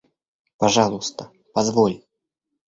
Пожалуйста, 0.57 1.29
позволь! 1.53 2.01